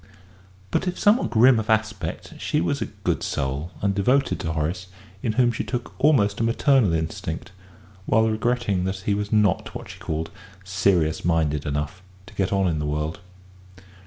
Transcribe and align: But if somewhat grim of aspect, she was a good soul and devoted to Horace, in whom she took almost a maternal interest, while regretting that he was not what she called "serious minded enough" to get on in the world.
But 0.71 0.87
if 0.87 0.97
somewhat 0.97 1.29
grim 1.29 1.59
of 1.59 1.69
aspect, 1.69 2.33
she 2.39 2.59
was 2.59 2.81
a 2.81 2.87
good 2.87 3.21
soul 3.21 3.69
and 3.83 3.93
devoted 3.93 4.39
to 4.39 4.51
Horace, 4.53 4.87
in 5.21 5.33
whom 5.33 5.51
she 5.51 5.63
took 5.63 5.93
almost 6.03 6.39
a 6.39 6.43
maternal 6.43 6.91
interest, 6.93 7.51
while 8.07 8.27
regretting 8.27 8.85
that 8.85 9.01
he 9.01 9.13
was 9.13 9.31
not 9.31 9.75
what 9.75 9.89
she 9.89 9.99
called 9.99 10.31
"serious 10.63 11.23
minded 11.23 11.67
enough" 11.67 12.01
to 12.25 12.33
get 12.33 12.51
on 12.51 12.67
in 12.67 12.79
the 12.79 12.87
world. 12.87 13.19